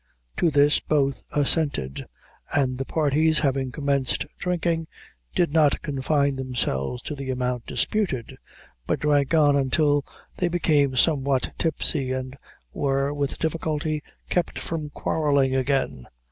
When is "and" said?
2.51-2.79, 12.13-12.35